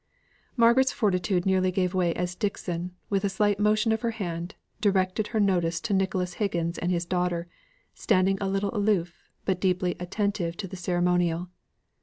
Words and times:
Margaret's 0.57 0.91
fortitude 0.91 1.45
nearly 1.45 1.69
gave 1.71 1.93
way 1.93 2.11
as 2.15 2.33
Dixon, 2.33 2.95
with 3.11 3.23
a 3.23 3.29
slight 3.29 3.59
motion 3.59 3.91
of 3.91 4.01
her 4.01 4.09
hand, 4.09 4.55
directed 4.79 5.27
her 5.27 5.39
notice 5.39 5.79
to 5.81 5.93
Nicholas 5.93 6.33
Higgins 6.41 6.79
and 6.79 6.91
his 6.91 7.05
daughter, 7.05 7.47
standing 7.93 8.39
a 8.41 8.49
little 8.49 8.75
aloof, 8.75 9.29
but 9.45 9.61
deeply 9.61 9.95
attentive 9.99 10.57
to 10.57 10.67
the 10.67 10.75
ceremonial. 10.75 11.49